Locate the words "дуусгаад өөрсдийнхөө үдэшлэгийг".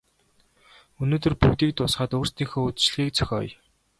1.75-3.13